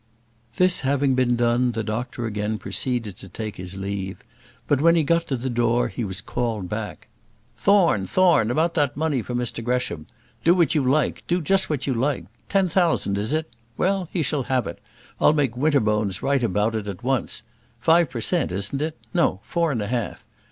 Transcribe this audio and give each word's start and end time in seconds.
This 0.55 0.79
having 0.79 1.13
been 1.13 1.35
done, 1.35 1.73
the 1.73 1.83
doctor 1.83 2.25
again 2.25 2.57
proceeded 2.57 3.19
to 3.19 3.29
take 3.29 3.57
his 3.57 3.77
leave; 3.77 4.23
but 4.67 4.81
when 4.81 4.95
he 4.95 5.03
got 5.03 5.27
to 5.27 5.37
the 5.37 5.47
door 5.47 5.89
he 5.89 6.03
was 6.03 6.21
called 6.21 6.67
back. 6.67 7.07
"Thorne! 7.55 8.07
Thorne! 8.07 8.49
About 8.49 8.73
that 8.73 8.97
money 8.97 9.21
for 9.21 9.35
Mr 9.35 9.63
Gresham; 9.63 10.07
do 10.43 10.55
what 10.55 10.73
you 10.73 10.83
like, 10.83 11.21
do 11.27 11.39
just 11.39 11.69
what 11.69 11.85
you 11.85 11.93
like. 11.93 12.25
Ten 12.49 12.67
thousand, 12.67 13.19
is 13.19 13.31
it? 13.31 13.47
Well, 13.77 14.09
he 14.11 14.23
shall 14.23 14.41
have 14.49 14.65
it. 14.65 14.79
I'll 15.19 15.33
make 15.33 15.55
Winterbones 15.55 16.23
write 16.23 16.41
about 16.41 16.73
it 16.73 16.87
at 16.87 17.03
once. 17.03 17.43
Five 17.79 18.09
per 18.09 18.21
cent., 18.21 18.51
isn't 18.51 18.81
it? 18.81 18.97
No, 19.13 19.39
four 19.43 19.71
and 19.71 19.83
a 19.83 19.87
half. 19.87 20.23